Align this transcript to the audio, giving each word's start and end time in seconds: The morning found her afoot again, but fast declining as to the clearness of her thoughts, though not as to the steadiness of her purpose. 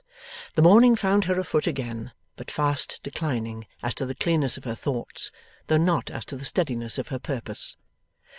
The 0.55 0.63
morning 0.63 0.95
found 0.95 1.25
her 1.25 1.39
afoot 1.39 1.67
again, 1.67 2.11
but 2.35 2.49
fast 2.49 2.99
declining 3.03 3.67
as 3.83 3.93
to 3.93 4.05
the 4.07 4.15
clearness 4.15 4.57
of 4.57 4.63
her 4.63 4.73
thoughts, 4.73 5.31
though 5.67 5.77
not 5.77 6.09
as 6.09 6.25
to 6.25 6.35
the 6.35 6.43
steadiness 6.43 6.97
of 6.97 7.09
her 7.09 7.19
purpose. 7.19 7.77